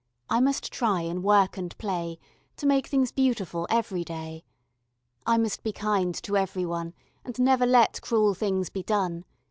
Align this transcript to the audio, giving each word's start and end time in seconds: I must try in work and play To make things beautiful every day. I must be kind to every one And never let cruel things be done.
I 0.31 0.39
must 0.39 0.71
try 0.73 1.01
in 1.01 1.21
work 1.21 1.57
and 1.57 1.77
play 1.77 2.17
To 2.57 2.65
make 2.65 2.87
things 2.87 3.11
beautiful 3.11 3.67
every 3.69 4.03
day. 4.03 4.43
I 5.27 5.37
must 5.37 5.61
be 5.61 5.71
kind 5.71 6.15
to 6.23 6.35
every 6.37 6.65
one 6.65 6.95
And 7.23 7.37
never 7.37 7.67
let 7.67 8.01
cruel 8.01 8.33
things 8.33 8.71
be 8.71 8.81
done. 8.81 9.25